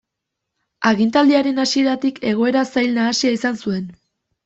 Agintaldiaren 0.91 1.65
hasieratik 1.65 2.19
egoera 2.35 2.67
zail 2.75 3.01
nahasia 3.01 3.39
izan 3.41 3.65
zuen. 3.65 3.91